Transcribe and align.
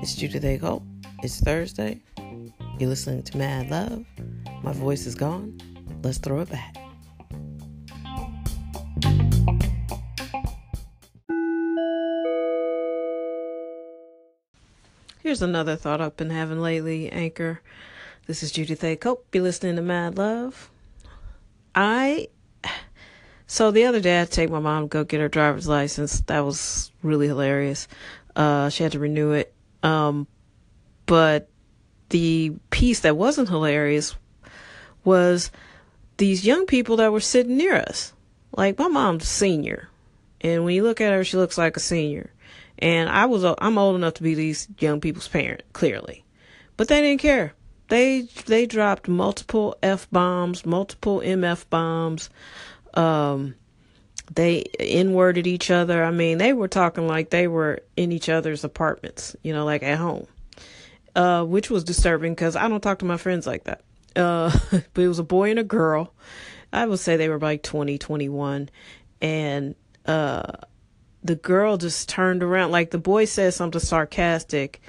It's 0.00 0.14
Judith 0.14 0.44
A. 0.44 0.56
Hope. 0.56 0.82
It's 1.22 1.38
Thursday. 1.40 2.00
You're 2.78 2.88
listening 2.88 3.22
to 3.24 3.36
Mad 3.36 3.70
Love. 3.70 4.06
My 4.62 4.72
voice 4.72 5.04
is 5.04 5.14
gone. 5.14 5.60
Let's 6.02 6.16
throw 6.16 6.40
it 6.40 6.48
back. 6.48 6.76
Here's 15.22 15.42
another 15.42 15.76
thought 15.76 16.00
I've 16.00 16.16
been 16.16 16.30
having 16.30 16.60
lately, 16.60 17.12
Anchor. 17.12 17.60
This 18.26 18.42
is 18.42 18.50
Judith 18.50 18.82
A. 18.82 18.96
Cope. 18.96 19.30
Be 19.30 19.40
listening 19.40 19.76
to 19.76 19.82
Mad 19.82 20.16
Love. 20.16 20.70
I 21.74 22.28
so 23.46 23.70
the 23.70 23.84
other 23.84 24.00
day 24.00 24.20
I 24.20 24.24
take 24.24 24.50
my 24.50 24.58
mom 24.58 24.84
to 24.84 24.88
go 24.88 25.04
get 25.04 25.20
her 25.20 25.28
driver's 25.28 25.68
license. 25.68 26.20
That 26.22 26.44
was 26.44 26.90
really 27.02 27.28
hilarious. 27.28 27.88
Uh, 28.34 28.68
she 28.68 28.82
had 28.82 28.92
to 28.92 28.98
renew 28.98 29.32
it. 29.32 29.54
Um, 29.82 30.26
but 31.06 31.48
the 32.10 32.54
piece 32.70 33.00
that 33.00 33.16
wasn't 33.16 33.48
hilarious 33.48 34.16
was 35.04 35.50
these 36.16 36.44
young 36.44 36.66
people 36.66 36.96
that 36.96 37.12
were 37.12 37.20
sitting 37.20 37.56
near 37.56 37.76
us. 37.76 38.12
Like 38.56 38.78
my 38.78 38.88
mom's 38.88 39.24
a 39.24 39.26
senior, 39.26 39.88
and 40.40 40.64
when 40.64 40.74
you 40.74 40.82
look 40.82 41.00
at 41.00 41.12
her, 41.12 41.24
she 41.24 41.36
looks 41.36 41.58
like 41.58 41.76
a 41.76 41.80
senior. 41.80 42.32
And 42.78 43.08
I 43.08 43.26
was 43.26 43.44
I'm 43.44 43.78
old 43.78 43.96
enough 43.96 44.14
to 44.14 44.22
be 44.22 44.34
these 44.34 44.68
young 44.78 45.00
people's 45.00 45.28
parent, 45.28 45.62
clearly. 45.72 46.24
But 46.76 46.88
they 46.88 47.00
didn't 47.00 47.20
care. 47.20 47.54
They 47.88 48.22
they 48.46 48.66
dropped 48.66 49.08
multiple 49.08 49.76
F 49.82 50.08
bombs, 50.10 50.66
multiple 50.66 51.20
MF 51.20 51.68
bombs. 51.70 52.30
Um 52.96 53.54
they 54.34 54.64
inwarded 54.80 55.46
each 55.46 55.70
other. 55.70 56.02
I 56.02 56.10
mean, 56.10 56.38
they 56.38 56.52
were 56.52 56.68
talking 56.68 57.06
like 57.06 57.30
they 57.30 57.46
were 57.46 57.80
in 57.96 58.12
each 58.12 58.28
other's 58.28 58.64
apartments, 58.64 59.36
you 59.42 59.52
know, 59.52 59.64
like 59.64 59.82
at 59.82 59.98
home. 59.98 60.26
Uh, 61.14 61.44
which 61.44 61.70
was 61.70 61.84
disturbing 61.84 62.34
because 62.34 62.56
I 62.56 62.68
don't 62.68 62.82
talk 62.82 62.98
to 62.98 63.04
my 63.06 63.16
friends 63.16 63.46
like 63.46 63.64
that. 63.64 63.82
Uh, 64.14 64.50
but 64.92 65.02
it 65.02 65.08
was 65.08 65.18
a 65.18 65.24
boy 65.24 65.50
and 65.50 65.58
a 65.58 65.64
girl. 65.64 66.12
I 66.72 66.84
would 66.84 66.98
say 66.98 67.16
they 67.16 67.28
were 67.28 67.38
like 67.38 67.62
20, 67.62 67.96
21. 67.96 68.68
And, 69.22 69.74
uh, 70.04 70.42
the 71.22 71.36
girl 71.36 71.76
just 71.76 72.08
turned 72.08 72.42
around. 72.42 72.70
Like 72.70 72.90
the 72.90 72.98
boy 72.98 73.24
said 73.24 73.54
something 73.54 73.80
sarcastic, 73.80 74.80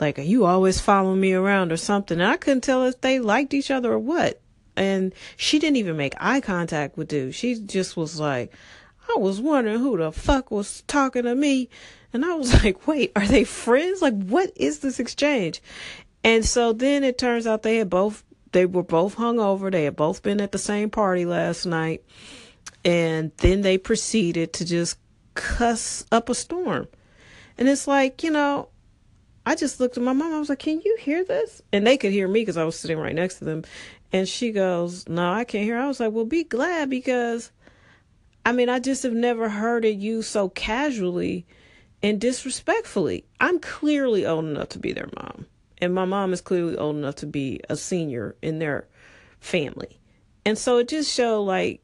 like, 0.00 0.18
Are 0.18 0.22
you 0.22 0.44
always 0.44 0.80
following 0.80 1.20
me 1.20 1.32
around 1.32 1.72
or 1.72 1.76
something. 1.76 2.20
And 2.20 2.30
I 2.30 2.36
couldn't 2.36 2.62
tell 2.62 2.84
if 2.84 3.00
they 3.00 3.18
liked 3.18 3.54
each 3.54 3.70
other 3.70 3.92
or 3.92 3.98
what. 3.98 4.40
And 4.76 5.14
she 5.36 5.58
didn't 5.58 5.76
even 5.76 5.96
make 5.96 6.14
eye 6.18 6.40
contact 6.40 6.96
with 6.96 7.08
dude. 7.08 7.34
She 7.34 7.58
just 7.58 7.96
was 7.96 8.20
like, 8.20 8.52
I 9.08 9.18
was 9.18 9.40
wondering 9.40 9.78
who 9.78 9.96
the 9.96 10.12
fuck 10.12 10.50
was 10.50 10.82
talking 10.86 11.22
to 11.22 11.34
me. 11.34 11.68
And 12.12 12.24
I 12.24 12.34
was 12.34 12.52
like, 12.64 12.86
wait, 12.86 13.12
are 13.16 13.26
they 13.26 13.44
friends? 13.44 14.02
Like, 14.02 14.14
what 14.14 14.52
is 14.56 14.80
this 14.80 15.00
exchange? 15.00 15.62
And 16.24 16.44
so 16.44 16.72
then 16.72 17.04
it 17.04 17.18
turns 17.18 17.46
out 17.46 17.62
they 17.62 17.76
had 17.76 17.90
both, 17.90 18.24
they 18.52 18.66
were 18.66 18.82
both 18.82 19.16
hungover. 19.16 19.70
They 19.70 19.84
had 19.84 19.96
both 19.96 20.22
been 20.22 20.40
at 20.40 20.52
the 20.52 20.58
same 20.58 20.90
party 20.90 21.24
last 21.24 21.66
night. 21.66 22.04
And 22.84 23.32
then 23.38 23.62
they 23.62 23.78
proceeded 23.78 24.52
to 24.54 24.64
just 24.64 24.98
cuss 25.34 26.04
up 26.10 26.28
a 26.28 26.34
storm. 26.34 26.88
And 27.58 27.68
it's 27.68 27.86
like, 27.86 28.22
you 28.22 28.30
know, 28.30 28.68
I 29.46 29.54
just 29.54 29.78
looked 29.78 29.96
at 29.96 30.02
my 30.02 30.12
mom. 30.12 30.34
I 30.34 30.40
was 30.40 30.48
like, 30.48 30.58
"Can 30.58 30.80
you 30.84 30.96
hear 31.00 31.24
this?" 31.24 31.62
And 31.72 31.86
they 31.86 31.96
could 31.96 32.10
hear 32.10 32.26
me 32.26 32.40
because 32.40 32.56
I 32.56 32.64
was 32.64 32.76
sitting 32.76 32.98
right 32.98 33.14
next 33.14 33.38
to 33.38 33.44
them. 33.44 33.62
And 34.12 34.28
she 34.28 34.50
goes, 34.50 35.08
"No, 35.08 35.30
I 35.30 35.44
can't 35.44 35.64
hear." 35.64 35.78
I 35.78 35.86
was 35.86 36.00
like, 36.00 36.12
"Well, 36.12 36.24
be 36.24 36.42
glad 36.42 36.90
because, 36.90 37.52
I 38.44 38.50
mean, 38.52 38.68
I 38.68 38.80
just 38.80 39.04
have 39.04 39.12
never 39.12 39.48
heard 39.48 39.84
it 39.84 39.96
used 39.96 40.28
so 40.28 40.48
casually 40.48 41.46
and 42.02 42.20
disrespectfully. 42.20 43.24
I'm 43.40 43.60
clearly 43.60 44.26
old 44.26 44.44
enough 44.44 44.70
to 44.70 44.78
be 44.80 44.92
their 44.92 45.08
mom, 45.16 45.46
and 45.78 45.94
my 45.94 46.04
mom 46.04 46.32
is 46.32 46.40
clearly 46.40 46.76
old 46.76 46.96
enough 46.96 47.14
to 47.16 47.26
be 47.26 47.60
a 47.70 47.76
senior 47.76 48.34
in 48.42 48.58
their 48.58 48.88
family, 49.38 50.00
and 50.44 50.58
so 50.58 50.78
it 50.78 50.88
just 50.88 51.12
showed 51.12 51.42
like, 51.42 51.82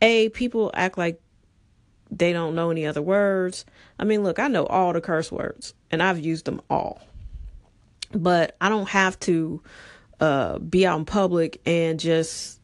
a 0.00 0.30
people 0.30 0.70
act 0.74 0.98
like 0.98 1.20
they 2.12 2.32
don't 2.32 2.54
know 2.54 2.70
any 2.70 2.86
other 2.86 3.02
words. 3.02 3.64
I 3.98 4.04
mean, 4.04 4.22
look, 4.22 4.38
I 4.38 4.48
know 4.48 4.66
all 4.66 4.92
the 4.92 5.00
curse 5.00 5.32
words 5.32 5.74
and 5.90 6.02
I've 6.02 6.18
used 6.18 6.44
them 6.44 6.60
all. 6.68 7.00
But 8.12 8.54
I 8.60 8.68
don't 8.68 8.90
have 8.90 9.18
to 9.20 9.62
uh, 10.20 10.58
be 10.58 10.86
out 10.86 10.98
in 10.98 11.04
public 11.06 11.60
and 11.64 11.98
just 11.98 12.60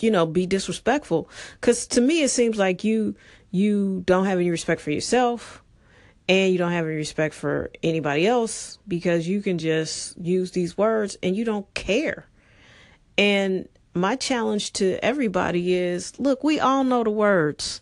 you 0.00 0.12
know 0.12 0.26
be 0.26 0.46
disrespectful 0.46 1.28
cuz 1.60 1.88
to 1.88 2.00
me 2.00 2.22
it 2.22 2.28
seems 2.28 2.56
like 2.56 2.84
you 2.84 3.16
you 3.50 4.04
don't 4.06 4.26
have 4.26 4.38
any 4.38 4.48
respect 4.48 4.80
for 4.80 4.92
yourself 4.92 5.60
and 6.28 6.52
you 6.52 6.58
don't 6.58 6.72
have 6.72 6.84
any 6.84 6.96
respect 6.96 7.34
for 7.34 7.70
anybody 7.82 8.26
else 8.26 8.78
because 8.86 9.26
you 9.26 9.40
can 9.40 9.58
just 9.58 10.18
use 10.18 10.50
these 10.50 10.76
words 10.76 11.16
and 11.22 11.34
you 11.34 11.44
don't 11.44 11.72
care. 11.74 12.26
And 13.16 13.68
my 13.94 14.14
challenge 14.14 14.74
to 14.74 15.02
everybody 15.02 15.74
is 15.74 16.18
look, 16.20 16.44
we 16.44 16.60
all 16.60 16.84
know 16.84 17.02
the 17.02 17.10
words. 17.10 17.80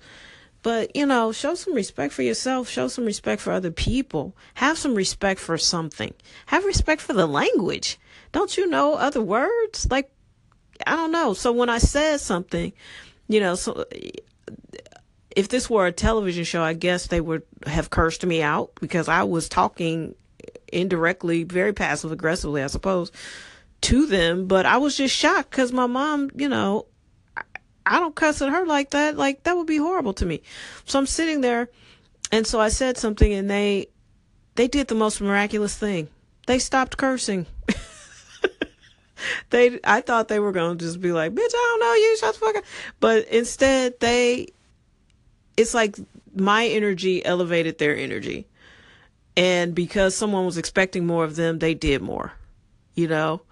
But, 0.66 0.97
you 0.97 1.06
know, 1.06 1.31
show 1.31 1.54
some 1.54 1.75
respect 1.75 2.12
for 2.12 2.22
yourself, 2.22 2.69
show 2.69 2.88
some 2.88 3.04
respect 3.04 3.41
for 3.41 3.53
other 3.53 3.71
people, 3.71 4.37
have 4.54 4.77
some 4.77 4.97
respect 4.97 5.38
for 5.38 5.56
something, 5.56 6.12
have 6.47 6.65
respect 6.65 7.00
for 7.00 7.12
the 7.12 7.28
language. 7.28 8.00
Don't 8.32 8.56
you 8.56 8.66
know 8.66 8.94
other 8.94 9.22
words? 9.22 9.87
Like, 9.88 10.10
I 10.84 10.97
don't 10.97 11.12
know. 11.12 11.34
So 11.34 11.53
when 11.53 11.69
I 11.69 11.78
said 11.78 12.16
something, 12.19 12.72
you 13.28 13.38
know, 13.38 13.54
so 13.54 13.84
if 15.37 15.49
this 15.49 15.71
were 15.71 15.87
a 15.87 15.93
television 15.93 16.43
show, 16.43 16.65
I 16.65 16.72
guess 16.72 17.06
they 17.06 17.21
would 17.21 17.44
have 17.65 17.91
cursed 17.91 18.27
me 18.27 18.43
out 18.43 18.72
because 18.81 19.06
I 19.06 19.22
was 19.22 19.48
talking 19.48 20.16
indirectly, 20.72 21.44
very 21.44 21.75
passive 21.75 22.10
aggressively, 22.10 22.65
I 22.65 22.66
suppose, 22.66 23.12
to 23.83 24.06
them. 24.06 24.48
But 24.48 24.66
I 24.66 24.78
was 24.78 24.97
just 24.97 25.15
shocked 25.15 25.50
because 25.50 25.71
my 25.71 25.87
mom, 25.87 26.33
you 26.34 26.48
know, 26.48 26.87
I 27.87 28.01
don't 28.01 28.15
cuss 28.15 28.43
at 28.43 28.51
her 28.51 28.67
like 28.67 28.91
that. 28.91 29.17
Like 29.17 29.45
that 29.45 29.57
would 29.57 29.67
be 29.67 29.77
horrible 29.79 30.13
to 30.15 30.27
me. 30.27 30.43
So 30.85 30.99
I'm 30.99 31.07
sitting 31.07 31.41
there 31.41 31.71
and 32.33 32.47
so 32.47 32.61
I 32.61 32.69
said 32.69 32.99
something 32.99 33.33
and 33.33 33.49
they 33.49 33.87
they 34.57 34.69
did 34.69 34.89
the 34.89 34.95
most 34.95 35.21
miraculous 35.21 35.77
thing. 35.77 36.09
They 36.47 36.59
stopped 36.59 36.97
cursing. 36.97 37.47
they 39.51 39.79
I 39.85 40.01
thought 40.01 40.29
they 40.29 40.41
were 40.41 40.53
to 40.53 40.75
just 40.77 41.01
be 41.01 41.13
like, 41.13 41.33
"Bitch, 41.33 41.39
I 41.39 41.77
don't 41.79 41.81
know 41.81 41.95
you, 41.95 42.17
shut 42.19 42.35
the 42.35 42.41
fuck 42.41 42.57
up." 42.57 42.65
But 42.99 43.29
instead 43.29 44.01
they 44.01 44.49
it's 45.57 45.75
like 45.75 45.97
my 46.35 46.67
energy 46.67 47.25
elevated 47.25 47.79
their 47.79 47.97
energy. 47.97 48.47
And 49.37 49.75
because 49.75 50.15
someone 50.15 50.47
was 50.47 50.59
expecting 50.59 51.07
more 51.07 51.25
of 51.25 51.37
them, 51.37 51.59
they 51.59 51.75
did 51.75 52.03
more. 52.03 52.33
You 52.95 53.09
know? 53.09 53.43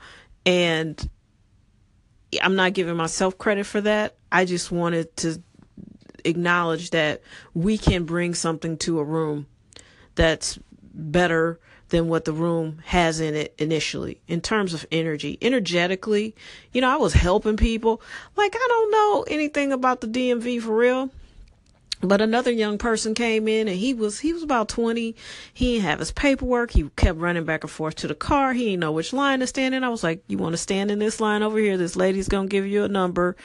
And 0.46 1.08
I'm 2.42 2.56
not 2.56 2.72
giving 2.74 2.96
myself 2.96 3.38
credit 3.38 3.64
for 3.66 3.80
that. 3.80 4.16
I 4.30 4.44
just 4.44 4.72
wanted 4.72 5.16
to 5.18 5.42
acknowledge 6.24 6.90
that 6.90 7.22
we 7.52 7.78
can 7.78 8.04
bring 8.04 8.34
something 8.34 8.76
to 8.78 8.98
a 8.98 9.04
room 9.04 9.46
that's 10.14 10.58
better 10.94 11.60
than 11.90 12.08
what 12.08 12.24
the 12.24 12.32
room 12.32 12.80
has 12.86 13.20
in 13.20 13.34
it 13.34 13.54
initially. 13.58 14.20
In 14.26 14.40
terms 14.40 14.72
of 14.74 14.86
energy 14.90 15.38
energetically 15.42 16.34
you 16.72 16.80
know 16.80 16.90
i 16.90 16.96
was 16.96 17.12
helping 17.12 17.56
people. 17.56 18.00
Like 18.36 18.54
i 18.56 18.66
don't 18.68 18.90
know 18.90 19.24
anything 19.28 19.72
about 19.72 20.00
the 20.00 20.06
dmv 20.06 20.62
for 20.62 20.76
real 20.76 21.10
but 22.04 22.20
another 22.20 22.50
young 22.50 22.78
person 22.78 23.14
came 23.14 23.48
in 23.48 23.68
and 23.68 23.76
he 23.76 23.94
was 23.94 24.20
he 24.20 24.32
was 24.32 24.42
about 24.42 24.68
20 24.68 25.14
he 25.52 25.72
didn't 25.74 25.84
have 25.84 25.98
his 25.98 26.12
paperwork. 26.12 26.70
He 26.70 26.88
kept 26.96 27.18
running 27.18 27.44
back 27.44 27.64
and 27.64 27.70
forth 27.70 27.96
to 27.96 28.08
the 28.08 28.14
car. 28.14 28.52
He 28.52 28.66
didn't 28.66 28.80
know 28.80 28.92
which 28.92 29.12
line 29.12 29.40
to 29.40 29.46
stand 29.46 29.74
in. 29.74 29.84
I 29.84 29.88
was 29.88 30.02
like 30.02 30.22
you 30.26 30.38
want 30.38 30.54
to 30.54 30.58
stand 30.58 30.90
in 30.90 30.98
this 30.98 31.20
line 31.20 31.42
over 31.42 31.58
here? 31.58 31.76
This 31.76 31.96
lady's 31.96 32.28
gonna 32.28 32.48
give 32.48 32.66
you 32.66 32.84
a 32.84 32.88
number 32.88 33.36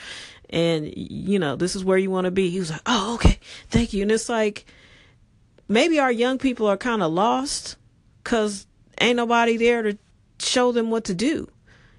and 0.49 0.91
you 0.95 1.39
know 1.39 1.55
this 1.55 1.75
is 1.75 1.83
where 1.83 1.97
you 1.97 2.09
want 2.09 2.25
to 2.25 2.31
be. 2.31 2.49
He 2.49 2.59
was 2.59 2.71
like 2.71 2.81
oh 2.85 3.15
okay. 3.15 3.39
Thank 3.69 3.93
you. 3.93 4.01
And 4.01 4.11
it's 4.11 4.29
like 4.29 4.65
maybe 5.67 5.99
our 5.99 6.11
young 6.11 6.37
people 6.37 6.67
are 6.67 6.77
kind 6.77 7.03
of 7.03 7.11
lost 7.11 7.77
because 8.23 8.65
ain't 8.99 9.17
nobody 9.17 9.57
there 9.57 9.83
to 9.83 9.97
show 10.39 10.71
them 10.71 10.89
what 10.89 11.05
to 11.05 11.13
do. 11.13 11.47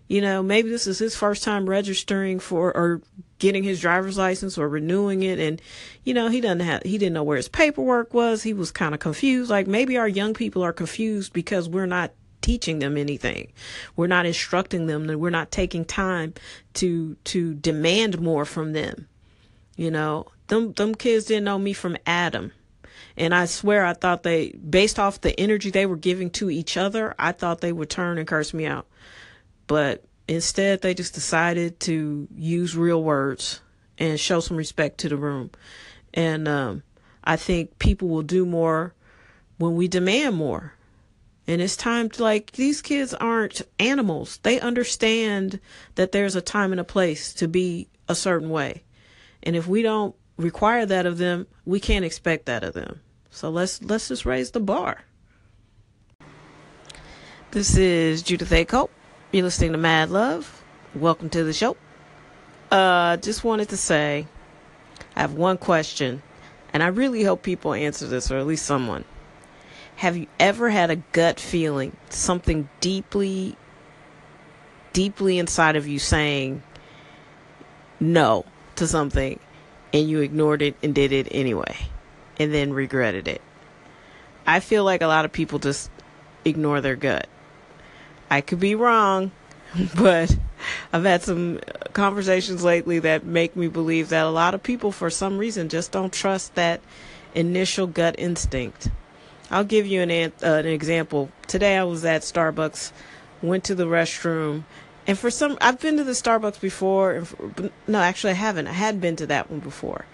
You 0.09 0.21
know 0.21 0.43
maybe 0.43 0.71
this 0.71 0.87
is 0.87 0.99
his 0.99 1.15
first 1.15 1.45
time 1.45 1.69
registering 1.69 2.41
for 2.41 2.77
or 2.77 3.03
getting 3.41 3.65
his 3.65 3.81
driver's 3.81 4.17
license 4.17 4.57
or 4.57 4.69
renewing 4.69 5.25
it. 5.25 5.41
And 5.41 5.61
you 6.05 6.15
know 6.15 6.29
he 6.29 6.41
doesn't 6.41 6.61
have 6.61 6.83
he 6.85 6.97
didn't 6.97 7.15
know 7.15 7.25
where 7.25 7.37
his 7.37 7.49
paperwork 7.49 8.15
was. 8.15 8.45
He 8.45 8.55
was 8.55 8.71
kind 8.71 8.95
of 8.95 9.01
confused. 9.01 9.51
Like 9.51 9.67
maybe 9.67 9.97
our 9.99 10.07
young 10.07 10.33
people 10.33 10.63
are 10.63 10.73
confused 10.73 11.33
because 11.33 11.69
we're 11.69 11.87
not 11.87 12.13
teaching 12.41 12.79
them 12.79 12.97
anything. 12.97 13.53
We're 13.97 14.07
not 14.07 14.27
instructing 14.27 14.87
them 14.87 15.07
that 15.09 15.19
we're 15.19 15.31
not 15.31 15.51
taking 15.51 15.85
time 15.85 16.35
to 16.75 17.17
to 17.25 17.55
demand 17.55 18.21
more 18.21 18.45
from 18.45 18.73
them. 18.73 19.09
You 19.77 19.91
know 19.91 20.27
them 20.47 20.73
them 20.75 20.95
kids 20.95 21.25
didn't 21.25 21.45
know 21.45 21.59
me 21.59 21.73
from 21.73 21.97
adam. 22.07 22.53
And 23.17 23.35
I 23.35 23.47
swear 23.47 23.85
I 23.85 23.95
thought 23.95 24.23
they 24.23 24.53
based 24.53 24.99
off 24.99 25.21
the 25.21 25.39
energy 25.39 25.71
they 25.71 25.87
were 25.87 25.97
giving 25.97 26.31
to 26.31 26.51
each 26.51 26.77
other 26.77 27.15
I 27.19 27.33
thought 27.33 27.61
they 27.61 27.73
would 27.73 27.91
turn 27.91 28.19
and 28.19 28.29
curse 28.29 28.55
me 28.55 28.67
out. 28.67 28.87
But 29.67 30.05
Instead, 30.31 30.81
they 30.81 30.95
just 30.95 31.13
decided 31.13 31.81
to 31.81 32.29
use 32.37 32.77
real 32.77 33.03
words 33.03 33.61
and 33.99 34.21
show 34.21 34.39
some 34.39 34.57
respect 34.57 34.99
to 34.99 35.09
the 35.09 35.17
room. 35.17 35.51
And 36.15 36.47
um, 36.47 36.85
I 37.25 37.35
think 37.35 37.81
people 37.81 38.07
will 38.07 38.23
do 38.23 38.47
more 38.47 38.95
when 39.59 39.75
we 39.75 39.89
demand 39.89 40.37
more. 40.37 40.75
And 41.49 41.61
it's 41.61 41.77
time 41.77 42.09
to 42.11 42.23
like, 42.23 42.53
these 42.53 42.81
kids 42.81 43.13
aren't 43.13 43.63
animals. 43.81 44.39
They 44.45 44.61
understand 44.61 45.59
that 45.97 46.13
there's 46.13 46.37
a 46.37 46.41
time 46.41 46.71
and 46.71 46.81
a 46.81 46.85
place 46.85 47.35
to 47.35 47.49
be 47.49 47.89
a 48.09 48.15
certain 48.15 48.51
way. 48.51 48.85
And 49.43 49.57
if 49.57 49.67
we 49.67 49.83
don't 49.83 50.15
require 50.37 50.87
that 50.87 51.07
of 51.07 51.19
them, 51.19 51.49
we 51.65 51.81
can't 51.81 52.05
expect 52.05 52.47
that 52.47 52.63
of 52.63 52.73
them. 52.73 53.01
So 53.31 53.51
let's 53.51 53.83
let's 53.83 54.07
just 54.07 54.25
raise 54.25 54.53
the 54.53 54.61
bar. 54.61 55.03
This 57.51 57.77
is 57.77 58.23
Judith 58.23 58.53
A. 58.53 58.65
Cope. 58.65 58.93
You're 59.33 59.45
listening 59.45 59.71
to 59.73 59.79
Mad 59.79 60.11
Love. 60.11 60.61
Welcome 60.93 61.31
to 61.31 61.45
the 61.45 61.53
show. 61.53 61.77
Uh, 62.69 63.17
just 63.19 63.45
wanted 63.45 63.69
to 63.69 63.77
say, 63.77 64.27
I 65.15 65.21
have 65.21 65.35
one 65.35 65.57
question, 65.57 66.21
and 66.73 66.83
I 66.83 66.89
really 66.89 67.23
hope 67.23 67.45
people 67.45 67.73
answer 67.73 68.09
this, 68.09 68.33
or 68.33 68.39
at 68.39 68.47
least 68.49 68.67
someone. 68.67 69.05
Have 69.95 70.17
you 70.17 70.27
ever 70.41 70.69
had 70.69 70.91
a 70.91 70.97
gut 70.97 71.39
feeling, 71.39 71.97
something 72.09 72.69
deeply, 72.81 73.57
deeply 74.93 75.39
inside 75.39 75.77
of 75.77 75.87
you 75.87 76.01
saying 76.01 76.65
no 78.01 78.45
to 78.75 78.89
something, 78.89 79.39
and 79.93 80.11
you 80.11 80.23
ignored 80.23 80.61
it 80.61 80.75
and 80.83 80.93
did 80.93 81.13
it 81.13 81.29
anyway, 81.31 81.77
and 82.37 82.53
then 82.53 82.73
regretted 82.73 83.29
it? 83.29 83.43
I 84.45 84.59
feel 84.59 84.83
like 84.83 85.03
a 85.03 85.07
lot 85.07 85.25
of 85.25 85.31
people 85.31 85.61
just 85.61 85.89
ignore 86.45 86.81
their 86.81 86.97
gut. 86.97 87.29
I 88.31 88.41
could 88.41 88.61
be 88.61 88.75
wrong, 88.75 89.33
but 89.97 90.37
I've 90.93 91.05
had 91.05 91.23
some 91.23 91.61
conversations 91.93 92.63
lately 92.63 93.01
that 93.01 93.25
make 93.25 93.57
me 93.57 93.69
believe 93.69 94.09
that 94.11 94.25
a 94.25 94.31
lot 94.31 94.55
of 94.55 94.63
people, 94.63 94.93
for 94.93 95.11
some 95.11 95.39
reason, 95.39 95.69
just 95.69 95.93
don't 95.93 96.13
trust 96.13 96.55
that 96.55 96.81
initial 97.35 97.87
gut 97.87 98.15
instinct. 98.19 98.91
I'll 99.51 99.65
give 99.65 99.87
you 99.87 100.03
an, 100.03 100.11
uh, 100.11 100.47
an 100.47 100.67
example. 100.67 101.31
Today 101.49 101.77
I 101.77 101.85
was 101.85 102.05
at 102.05 102.23
Starbucks, 102.23 102.93
went 103.43 103.65
to 103.65 103.75
the 103.75 103.87
restroom, 103.87 104.65
and 105.07 105.19
for 105.19 105.31
some, 105.31 105.59
I've 105.61 105.81
been 105.81 105.97
to 105.97 106.05
the 106.05 106.13
Starbucks 106.13 106.61
before. 106.61 107.25
For, 107.25 107.71
no, 107.89 107.99
actually, 108.01 108.31
I 108.31 108.35
haven't. 108.35 108.69
I 108.69 108.73
had 108.73 109.01
been 109.01 109.17
to 109.17 109.27
that 109.27 109.51
one 109.51 109.59
before. 109.59 110.05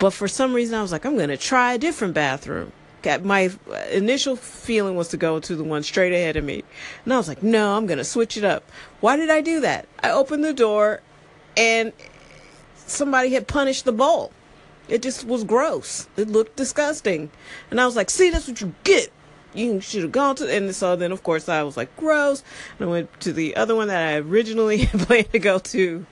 But 0.00 0.10
for 0.10 0.26
some 0.26 0.54
reason, 0.54 0.76
I 0.76 0.82
was 0.82 0.90
like, 0.90 1.04
I'm 1.04 1.16
going 1.16 1.28
to 1.28 1.36
try 1.36 1.74
a 1.74 1.78
different 1.78 2.14
bathroom. 2.14 2.72
My 3.04 3.50
initial 3.90 4.36
feeling 4.36 4.96
was 4.96 5.08
to 5.08 5.16
go 5.16 5.40
to 5.40 5.56
the 5.56 5.64
one 5.64 5.82
straight 5.82 6.12
ahead 6.12 6.36
of 6.36 6.44
me. 6.44 6.64
And 7.04 7.12
I 7.12 7.16
was 7.16 7.28
like, 7.28 7.42
no, 7.42 7.76
I'm 7.76 7.86
going 7.86 7.98
to 7.98 8.04
switch 8.04 8.36
it 8.36 8.44
up. 8.44 8.64
Why 9.00 9.16
did 9.16 9.30
I 9.30 9.40
do 9.40 9.60
that? 9.60 9.86
I 10.02 10.10
opened 10.10 10.44
the 10.44 10.52
door 10.52 11.00
and 11.56 11.92
somebody 12.74 13.30
had 13.34 13.46
punished 13.46 13.84
the 13.84 13.92
bowl. 13.92 14.32
It 14.88 15.02
just 15.02 15.24
was 15.24 15.44
gross. 15.44 16.08
It 16.16 16.28
looked 16.28 16.56
disgusting. 16.56 17.30
And 17.70 17.80
I 17.80 17.86
was 17.86 17.96
like, 17.96 18.10
see, 18.10 18.30
that's 18.30 18.48
what 18.48 18.60
you 18.60 18.74
get. 18.84 19.10
You 19.54 19.80
should 19.80 20.02
have 20.02 20.12
gone 20.12 20.36
to, 20.36 20.50
and 20.50 20.74
so 20.74 20.96
then 20.96 21.12
of 21.12 21.22
course 21.22 21.48
I 21.48 21.62
was 21.62 21.76
like, 21.76 21.94
gross. 21.96 22.42
And 22.78 22.88
I 22.88 22.90
went 22.90 23.20
to 23.20 23.32
the 23.32 23.54
other 23.56 23.74
one 23.74 23.88
that 23.88 24.08
I 24.08 24.16
originally 24.16 24.86
planned 24.92 25.32
to 25.32 25.38
go 25.38 25.58
to. 25.58 26.06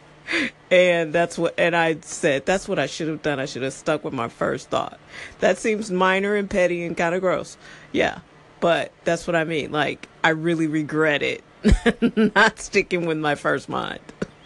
And 0.71 1.13
that's 1.13 1.37
what, 1.37 1.55
and 1.59 1.75
I 1.75 1.99
said, 2.03 2.47
that's 2.47 2.69
what 2.69 2.79
I 2.79 2.87
should 2.87 3.09
have 3.09 3.23
done. 3.23 3.41
I 3.41 3.47
should 3.47 3.63
have 3.63 3.73
stuck 3.73 4.05
with 4.05 4.15
my 4.15 4.29
first 4.29 4.71
thought. 4.71 5.01
That 5.41 5.59
seems 5.59 5.91
minor 5.91 6.37
and 6.37 6.49
petty 6.49 6.85
and 6.85 6.97
kind 6.97 7.15
of 7.15 7.21
gross. 7.21 7.57
Yeah. 7.91 8.21
But 8.61 8.93
that's 9.05 9.27
what 9.27 9.35
I 9.35 9.45
mean. 9.45 9.73
Like, 9.73 10.09
I 10.23 10.31
really 10.31 10.67
regret 10.67 11.23
it 11.23 11.43
not 12.35 12.61
sticking 12.61 13.07
with 13.07 13.19
my 13.19 13.35
first 13.35 13.69
mind. 13.69 14.01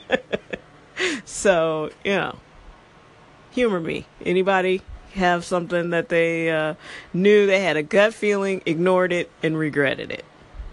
so, 1.25 1.90
you 2.04 2.12
know 2.12 2.38
humor 3.54 3.81
me. 3.81 4.04
Anybody 4.25 4.82
have 5.14 5.44
something 5.44 5.90
that 5.90 6.08
they 6.08 6.50
uh, 6.50 6.75
knew 7.12 7.46
they 7.46 7.60
had 7.60 7.76
a 7.76 7.82
gut 7.82 8.12
feeling, 8.12 8.62
ignored 8.66 9.12
it, 9.12 9.31
and 9.42 9.56
regretted 9.56 10.10
it? 10.10 10.25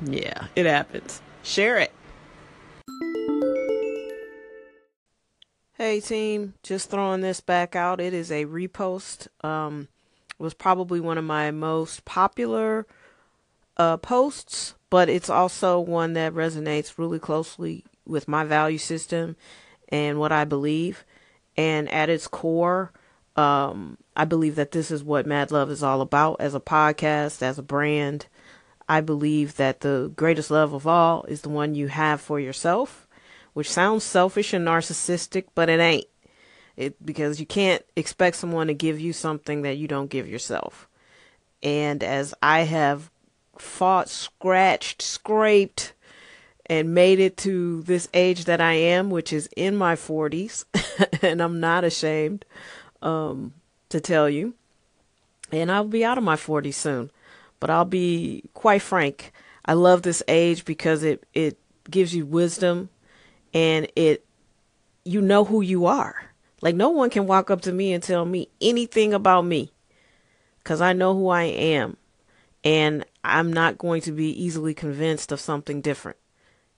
Yeah, 0.02 0.48
it 0.56 0.66
happens. 0.66 1.22
Share 1.44 1.78
it. 1.78 1.92
Hey 5.82 6.00
team, 6.00 6.54
just 6.62 6.92
throwing 6.92 7.22
this 7.22 7.42
back 7.42 7.76
out. 7.76 8.00
It 8.00 8.14
is 8.14 8.32
a 8.32 8.46
repost. 8.46 9.28
Um, 9.44 9.88
was 10.38 10.54
probably 10.54 11.00
one 11.00 11.18
of 11.18 11.24
my 11.24 11.50
most 11.50 12.06
popular 12.06 12.86
uh, 13.78 13.98
posts, 13.98 14.76
but 14.92 15.10
it's 15.10 15.28
also 15.28 15.80
one 15.80 16.14
that 16.14 16.36
resonates 16.36 17.00
really 17.00 17.18
closely 17.18 17.84
with 18.06 18.28
my 18.28 18.44
value 18.44 18.78
system 18.78 19.36
and 19.90 20.20
what 20.20 20.32
I 20.32 20.46
believe. 20.46 21.04
And 21.58 21.92
at 21.92 22.10
its 22.10 22.28
core, 22.28 22.92
um, 23.36 23.98
I 24.16 24.26
believe 24.26 24.54
that 24.58 24.74
this 24.74 24.92
is 24.92 25.04
what 25.04 25.26
Mad 25.26 25.50
Love 25.50 25.72
is 25.72 25.82
all 25.82 26.02
about 26.02 26.36
as 26.40 26.54
a 26.54 26.60
podcast, 26.60 27.42
as 27.42 27.58
a 27.58 27.64
brand. 27.64 28.28
I 28.88 29.02
believe 29.02 29.56
that 29.56 29.80
the 29.80 30.14
greatest 30.16 30.52
love 30.52 30.74
of 30.74 30.86
all 30.86 31.24
is 31.24 31.42
the 31.42 31.50
one 31.50 31.74
you 31.74 31.88
have 31.88 32.22
for 32.22 32.40
yourself, 32.40 33.08
which 33.54 33.70
sounds 33.70 34.04
selfish 34.04 34.54
and 34.54 34.66
narcissistic, 34.68 35.46
but 35.56 35.70
it 35.70 35.80
ain't. 35.80 36.06
It 36.78 37.06
because 37.06 37.40
you 37.40 37.46
can't 37.46 37.84
expect 37.96 38.38
someone 38.38 38.68
to 38.68 38.74
give 38.74 39.00
you 39.00 39.14
something 39.14 39.62
that 39.64 39.78
you 39.78 39.88
don't 39.88 40.10
give 40.10 40.28
yourself. 40.28 40.88
And 41.62 42.04
as 42.04 42.34
I 42.42 42.62
have 42.62 43.12
fought, 43.58 44.10
scratched, 44.10 45.02
scraped, 45.02 45.94
and 46.66 46.94
made 46.94 47.20
it 47.20 47.38
to 47.38 47.82
this 47.84 48.08
age 48.14 48.46
that 48.46 48.62
I 48.62 48.74
am, 48.74 49.10
which 49.10 49.34
is 49.34 49.50
in 49.58 49.76
my 49.76 49.96
40s, 49.96 50.64
and 51.22 51.42
I'm 51.42 51.60
not 51.60 51.84
ashamed 51.84 52.46
um, 53.02 53.54
to 53.90 54.00
tell 54.00 54.30
you. 54.30 54.54
And 55.52 55.70
I'll 55.72 55.84
be 55.84 56.06
out 56.06 56.18
of 56.18 56.24
my 56.24 56.38
40s 56.38 56.76
soon. 56.76 57.12
But 57.60 57.70
I'll 57.70 57.86
be 57.86 58.44
quite 58.54 58.82
frank. 58.82 59.34
I 59.66 59.74
love 59.74 60.02
this 60.02 60.24
age 60.28 60.66
because 60.66 61.04
it, 61.04 61.24
it 61.34 61.58
gives 61.90 62.16
you 62.16 62.26
wisdom 62.26 62.90
and 63.54 63.88
it 63.96 64.26
you 65.04 65.22
know 65.22 65.44
who 65.44 65.62
you 65.62 65.86
are. 65.86 66.32
Like 66.62 66.76
no 66.76 66.90
one 66.90 67.10
can 67.10 67.28
walk 67.28 67.50
up 67.50 67.62
to 67.62 67.72
me 67.72 67.94
and 67.94 68.04
tell 68.04 68.26
me 68.26 68.50
anything 68.62 69.14
about 69.14 69.46
me 69.46 69.72
cuz 70.64 70.80
I 70.80 70.94
know 70.94 71.16
who 71.16 71.30
I 71.30 71.44
am 71.44 71.98
and 72.64 73.06
I'm 73.24 73.52
not 73.52 73.78
going 73.78 74.02
to 74.02 74.12
be 74.12 74.30
easily 74.30 74.74
convinced 74.74 75.32
of 75.32 75.40
something 75.40 75.82
different. 75.82 76.18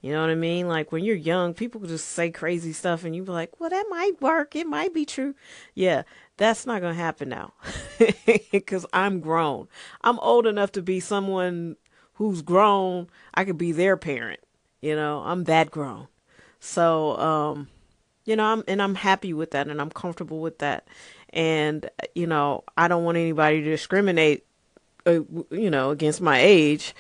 You 0.04 0.12
know 0.12 0.20
what 0.20 0.32
I 0.32 0.36
mean? 0.36 0.68
Like 0.68 0.92
when 0.92 1.06
you're 1.06 1.16
young, 1.16 1.54
people 1.54 1.80
just 1.82 2.10
say 2.10 2.30
crazy 2.30 2.74
stuff 2.74 3.06
and 3.06 3.16
you 3.16 3.24
be 3.24 3.32
like, 3.32 3.58
well, 3.60 3.70
that 3.70 3.86
might 3.90 4.22
work. 4.22 4.54
It 4.54 4.68
might 4.68 4.94
be 4.94 5.06
true. 5.06 5.34
Yeah, 5.74 6.04
that's 6.36 6.66
not 6.66 6.82
going 6.82 6.94
to 6.94 7.02
happen 7.02 7.30
now 7.30 7.54
because 8.52 8.86
I'm 8.92 9.22
grown. 9.22 9.70
I'm 10.02 10.20
old 10.20 10.46
enough 10.46 10.74
to 10.74 10.82
be 10.82 11.00
someone 11.00 11.78
who's 12.16 12.42
grown. 12.42 13.08
I 13.34 13.46
could 13.46 13.58
be 13.58 13.72
their 13.72 13.96
parent. 13.96 14.42
You 14.82 14.96
know, 14.98 15.24
I'm 15.26 15.46
that 15.46 15.72
grown. 15.72 16.10
So, 16.64 17.18
um, 17.18 17.68
you 18.24 18.38
know, 18.38 18.46
I'm, 18.46 18.64
and 18.70 18.82
I'm 18.82 18.96
happy 18.96 19.34
with 19.34 19.52
that 19.52 19.68
and 19.68 19.82
I'm 19.82 19.90
comfortable 19.90 20.40
with 20.40 20.60
that. 20.60 20.88
And, 21.32 21.90
you 22.16 22.26
know, 22.26 22.64
I 22.78 22.88
don't 22.88 23.04
want 23.04 23.18
anybody 23.18 23.62
to 23.62 23.70
discriminate, 23.70 24.46
uh, 25.06 25.20
you 25.52 25.70
know, 25.70 25.90
against 25.90 26.22
my 26.22 26.40
age, 26.40 26.96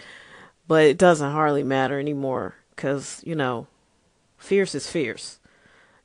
but 0.67 0.84
it 0.84 0.98
doesn't 0.98 1.32
hardly 1.32 1.63
matter 1.63 1.98
anymore 1.98 2.55
because, 2.72 3.22
you 3.25 3.36
know, 3.36 3.67
fierce 4.38 4.75
is 4.75 4.89
fierce. 4.89 5.39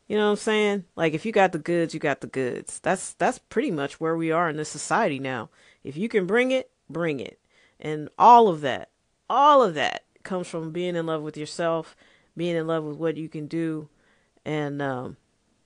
You 0.07 0.17
know 0.17 0.27
what 0.27 0.31
I'm 0.31 0.37
saying? 0.37 0.85
Like 0.95 1.13
if 1.13 1.27
you 1.27 1.33
got 1.33 1.51
the 1.51 1.59
goods, 1.59 1.93
you 1.93 1.99
got 1.99 2.21
the 2.21 2.29
goods. 2.29 2.79
That's 2.79 3.15
that's 3.15 3.41
pretty 3.41 3.73
much 3.73 3.99
where 3.99 4.17
we 4.17 4.31
are 4.31 4.49
in 4.49 4.57
this 4.57 4.69
society 4.69 5.19
now. 5.19 5.51
If 5.83 5.97
you 5.97 6.09
can 6.09 6.29
bring 6.29 6.53
it, 6.53 6.71
bring 6.89 7.19
it. 7.19 7.41
And 7.81 8.09
all 8.21 8.47
of 8.47 8.61
that, 8.61 8.91
all 9.29 9.65
of 9.65 9.75
that 9.75 10.05
comes 10.23 10.47
from 10.47 10.71
being 10.71 10.95
in 10.95 11.07
love 11.07 11.23
with 11.23 11.37
yourself, 11.37 11.97
being 12.39 12.57
in 12.57 12.67
love 12.67 12.85
with 12.85 12.97
what 12.97 13.17
you 13.17 13.29
can 13.29 13.47
do. 13.47 13.89
And 14.45 14.81
um, 14.81 15.17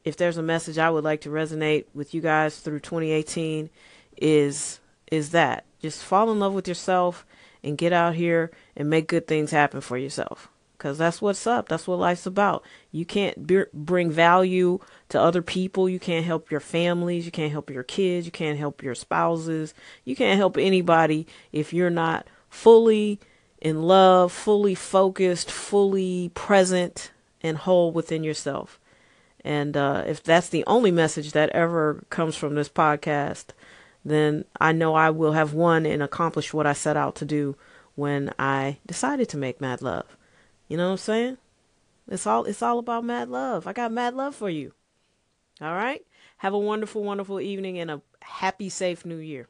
if 0.05 0.17
there's 0.17 0.39
a 0.39 0.43
message 0.43 0.79
I 0.79 0.91
would 0.91 1.05
like 1.05 1.21
to 1.23 1.29
resonate 1.29 1.85
with 1.95 2.15
you 2.15 2.21
guys 2.21 2.59
through 2.59 2.81
2018 2.81 3.71
is 4.17 4.81
is 5.11 5.31
that 5.31 5.65
just 5.81 6.03
fall 6.03 6.31
in 6.33 6.39
love 6.39 6.55
with 6.55 6.67
yourself 6.67 7.27
and 7.63 7.79
get 7.79 7.93
out 7.93 8.15
here 8.15 8.51
and 8.77 8.89
make 8.89 9.09
good 9.09 9.27
things 9.27 9.51
happen 9.51 9.81
for 9.81 9.99
yourself 9.99 10.49
because 10.83 10.99
that's 10.99 11.23
what's 11.23 11.47
up. 11.47 11.69
That's 11.69 11.87
what 11.87 12.01
life's 12.01 12.27
about. 12.27 12.65
You 12.91 13.05
can't 13.05 13.47
be- 13.47 13.67
bring 13.73 14.11
value 14.11 14.81
to 15.11 15.21
other 15.21 15.41
people. 15.41 15.89
You 15.89 16.01
can't 16.01 16.27
help 16.27 16.51
your 16.51 16.59
families. 16.59 17.25
You 17.25 17.31
can't 17.31 17.53
help 17.53 17.71
your 17.71 17.85
kids. 17.85 18.27
You 18.27 18.33
can't 18.33 18.59
help 18.59 18.83
your 18.83 18.97
spouses. 18.97 19.75
You 20.05 20.17
can't 20.17 20.39
help 20.39 20.57
anybody 20.57 21.29
if 21.53 21.73
you're 21.73 21.89
not 21.89 22.27
fully 22.49 23.21
in 23.63 23.81
love, 23.81 24.33
fully 24.33 24.75
focused, 24.75 25.51
fully 25.51 26.33
present, 26.35 27.13
and 27.41 27.57
whole 27.57 27.93
within 27.93 28.25
yourself. 28.25 28.81
And 29.45 29.77
uh, 29.77 30.03
if 30.07 30.23
that's 30.23 30.49
the 30.49 30.65
only 30.67 30.91
message 30.91 31.31
that 31.33 31.51
ever 31.51 32.05
comes 32.11 32.37
from 32.37 32.57
this 32.57 32.69
podcast, 32.69 33.47
then 34.05 34.45
I 34.61 34.73
know 34.73 34.95
I 34.95 35.11
will 35.11 35.33
have 35.33 35.55
won 35.55 35.87
and 35.87 36.03
accomplished 36.03 36.53
what 36.53 36.67
I 36.67 36.73
set 36.73 36.97
out 36.97 37.15
to 37.17 37.25
do 37.25 37.57
when 37.95 38.35
I 38.37 38.79
decided 38.85 39.29
to 39.29 39.37
make 39.37 39.61
Mad 39.61 39.81
Love. 39.81 40.17
You 40.67 40.77
know 40.77 40.87
what 40.87 40.93
I'm 40.93 40.99
saying? 40.99 41.39
It's 42.09 42.27
all 42.27 42.45
it's 42.45 42.63
all 42.63 42.81
about 42.81 43.05
mad 43.05 43.29
love. 43.29 43.67
I 43.69 43.73
got 43.73 43.93
mad 43.93 44.15
love 44.15 44.35
for 44.35 44.51
you. 44.51 44.73
All 45.61 45.75
right? 45.75 46.05
Have 46.39 46.53
a 46.53 46.59
wonderful, 46.59 47.05
wonderful 47.05 47.41
evening 47.41 47.79
and 47.79 47.91
a 47.91 48.03
happy, 48.23 48.69
safe 48.69 49.05
new 49.05 49.19
year. 49.19 49.49